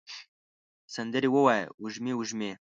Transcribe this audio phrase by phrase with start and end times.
[0.95, 2.51] سندرې ووایې وږمې، وږمې